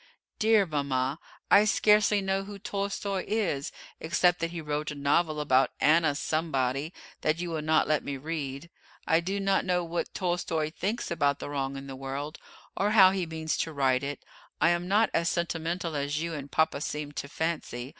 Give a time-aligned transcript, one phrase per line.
[0.39, 1.19] "Dear mama,
[1.51, 6.91] I scarcely know who Tolstoi is, except that he wrote a novel about Anna somebody
[7.21, 8.71] that you will not let me read.
[9.05, 12.39] I do not know what Tolstoi thinks about the wrong in the world,
[12.75, 14.25] or how he means to right it.
[14.59, 17.89] I am not as sentimental as you and papa seem to fancy.